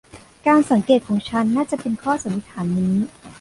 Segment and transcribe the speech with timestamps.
[0.47, 2.95] การสังเกตของฉันน่าจะเป็นข้อสันนิษฐานนี้